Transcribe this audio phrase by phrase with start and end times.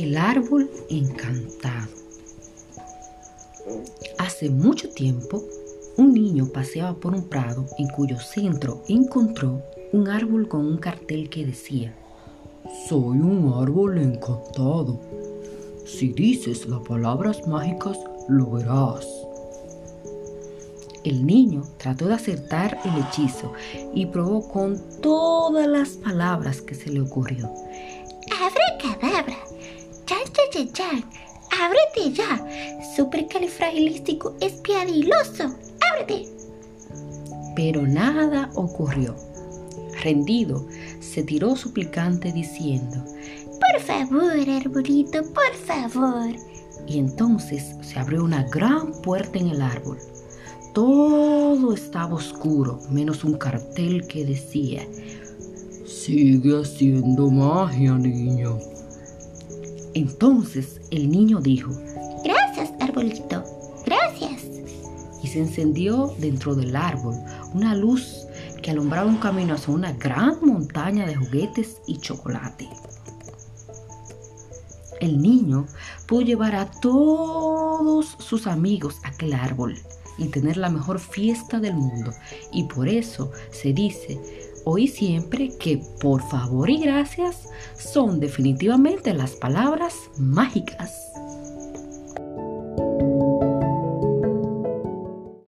[0.00, 1.90] El árbol encantado.
[4.16, 5.44] Hace mucho tiempo,
[5.98, 9.60] un niño paseaba por un prado en cuyo centro encontró
[9.92, 11.94] un árbol con un cartel que decía,
[12.88, 14.98] Soy un árbol encantado.
[15.84, 19.06] Si dices las palabras mágicas, lo verás.
[21.04, 23.52] El niño trató de acertar el hechizo
[23.94, 27.50] y probó con todas las palabras que se le ocurrió.
[28.32, 29.60] Abracadabra, chan
[30.50, 31.04] chan,
[31.50, 32.44] ábrete ya,
[32.96, 35.54] supercalifragilístico espiadiloso,
[35.92, 36.28] ábrete.
[37.56, 39.14] Pero nada ocurrió.
[40.02, 40.66] Rendido,
[41.00, 43.04] se tiró suplicante diciendo,
[43.60, 46.34] Por favor, arbolito, por favor.
[46.86, 49.98] y entonces se abrió una gran puerta en el árbol.
[50.72, 54.86] Todo estaba oscuro, menos un cartel que decía,
[55.84, 58.58] Sigue haciendo magia, niño.
[59.94, 61.70] Entonces el niño dijo,
[62.24, 63.44] Gracias, arbolito,
[63.86, 64.42] gracias.
[65.22, 67.14] y se encendió dentro del árbol
[67.54, 68.26] una luz
[68.62, 72.68] que alumbraba un camino hacia una gran montaña de juguetes y chocolate.
[75.00, 75.66] El niño
[76.06, 79.78] pudo llevar a todos sus amigos a aquel árbol
[80.18, 82.12] y tener la mejor fiesta del mundo.
[82.52, 84.20] Y por eso se dice
[84.64, 91.09] hoy siempre que por favor y gracias son definitivamente las palabras mágicas.